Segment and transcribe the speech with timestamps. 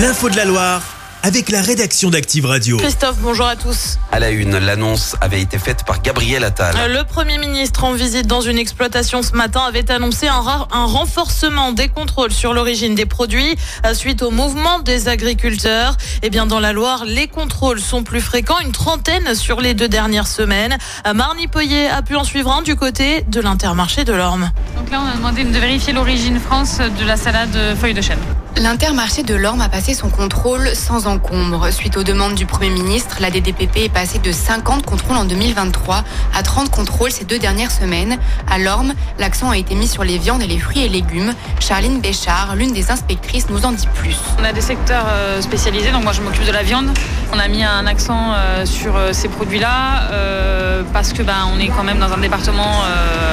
[0.00, 0.82] L'info de la Loire
[1.22, 2.78] avec la rédaction d'Active Radio.
[2.78, 3.98] Christophe, bonjour à tous.
[4.10, 6.74] À la une, l'annonce avait été faite par Gabriel Attal.
[6.90, 10.42] Le Premier ministre en visite dans une exploitation ce matin avait annoncé un,
[10.72, 15.98] un renforcement des contrôles sur l'origine des produits euh, suite au mouvement des agriculteurs.
[16.22, 19.88] Eh bien, dans la Loire, les contrôles sont plus fréquents, une trentaine sur les deux
[19.88, 20.78] dernières semaines.
[21.06, 24.50] Euh, Marny Poyer a pu en suivre un du côté de l'intermarché de l'Orme.
[24.78, 28.18] Donc là, on a demandé de vérifier l'origine France de la salade feuille de chêne.
[28.56, 31.70] L'intermarché de l'Orme a passé son contrôle sans encombre.
[31.70, 36.04] Suite aux demandes du Premier ministre, la DDPP est passée de 50 contrôles en 2023
[36.34, 38.18] à 30 contrôles ces deux dernières semaines.
[38.50, 41.32] À l'Orme, l'accent a été mis sur les viandes et les fruits et légumes.
[41.58, 44.16] Charline Béchard, l'une des inspectrices, nous en dit plus.
[44.38, 46.90] On a des secteurs euh, spécialisés, donc moi je m'occupe de la viande.
[47.32, 50.10] On a mis un accent euh, sur euh, ces produits-là
[50.92, 52.82] parce que ben, on est quand même dans un département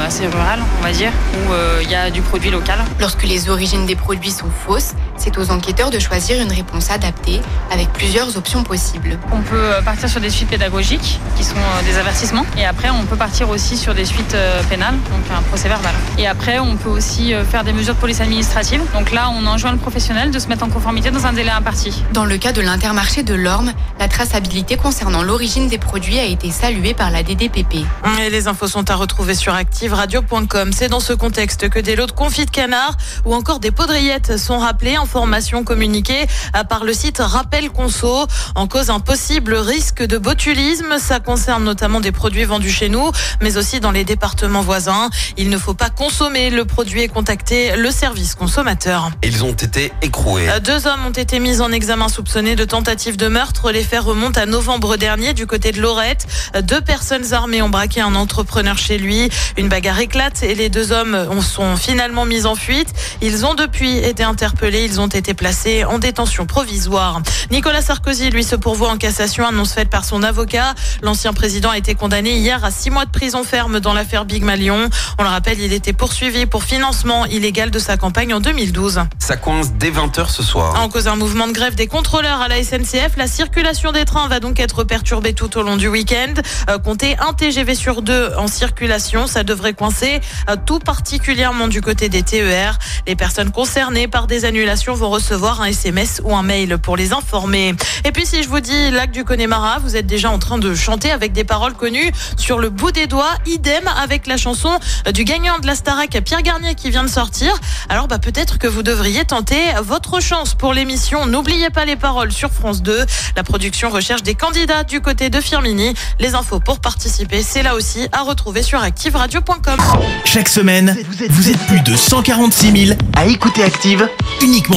[0.06, 2.80] assez rural, on va dire, où il y a du produit local.
[3.00, 7.42] Lorsque les origines des produits sont fausses, c'est aux enquêteurs de choisir une réponse adaptée
[7.72, 9.18] avec plusieurs options possibles.
[9.32, 13.06] On peut partir sur des suites pédagogiques qui sont euh, des avertissements et après on
[13.06, 15.94] peut partir aussi sur des suites euh, pénales, donc un procès verbal.
[16.18, 18.82] Et après on peut aussi euh, faire des mesures de police administrative.
[18.94, 22.04] Donc là on enjoint le professionnel de se mettre en conformité dans un délai imparti.
[22.14, 26.52] Dans le cas de l'intermarché de l'Orme, la traçabilité concernant l'origine des produits a été
[26.52, 27.86] saluée par la DDPP.
[28.20, 30.72] Et les infos sont à retrouver sur activeradio.com.
[30.74, 34.38] C'est dans ce contexte que des lots de confits de canard ou encore des poudrillettes
[34.38, 36.28] sont rappelés informations communiquées
[36.68, 38.28] par le site Rappel Conso.
[38.56, 40.98] En cause un possible risque de botulisme.
[41.00, 43.10] Ça concerne notamment des produits vendus chez nous,
[43.42, 45.10] mais aussi dans les départements voisins.
[45.38, 49.12] Il ne faut pas consommer le produit et contacter le service consommateur.
[49.24, 50.50] Ils ont été écroués.
[50.50, 53.72] Euh, deux hommes ont été mis en examen soupçonnés de tentative de meurtre.
[53.72, 56.28] Les faits remontent à novembre dernier du côté de Lorette.
[56.54, 59.30] Euh, deux personnes armées ont braqué un entrepreneur chez lui.
[59.56, 62.90] Une bagarre éclate et les deux hommes sont finalement mis en fuite.
[63.22, 64.84] Ils ont depuis été interpellés.
[64.84, 67.22] Ils ont été placés en détention provisoire.
[67.52, 70.74] Nicolas Sarkozy, lui, se pourvoit en cassation, annonce faite par son avocat.
[71.02, 74.44] L'ancien président a été condamné hier à six mois de prison ferme dans l'affaire Big
[74.44, 74.90] Malion.
[75.20, 79.02] On le rappelle, il était poursuivi pour financement illégal de sa campagne en 2012.
[79.20, 80.80] Ça coince dès 20h ce soir.
[80.82, 84.28] En cause un mouvement de grève des contrôleurs à la SNCF, la circulation des trains
[84.28, 86.34] va donc être perturbée tout au long du week-end.
[86.70, 91.82] Euh, comptez un TGV sur deux en circulation, ça devrait coincer euh, tout particulièrement du
[91.82, 92.78] côté des TER.
[93.06, 97.14] Les personnes concernées par des annulations vont recevoir un SMS ou un mail pour les
[97.14, 97.76] informer.
[98.06, 100.74] Et puis si je vous dis lac du Connemara, vous êtes déjà en train de
[100.76, 103.34] chanter avec des paroles connues sur le bout des doigts.
[103.46, 104.80] Idem avec la chanson
[105.14, 107.54] du gagnant de la Starac, Pierre Garnier, qui vient de sortir.
[107.90, 111.26] Alors bah, peut-être que vous devriez tenter votre chance pour l'émission.
[111.26, 113.06] N'oubliez pas les paroles sur France 2.
[113.36, 115.94] La production recherche des candidats du côté de Firmini.
[116.20, 119.78] Les infos pour participer, c'est là aussi à retrouver sur activeradio.com.
[120.26, 120.96] Chaque semaine,
[121.30, 124.08] vous êtes plus de 146 000 à écouter Active
[124.42, 124.77] uniquement